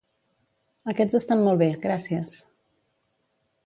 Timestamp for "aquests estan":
0.93-1.45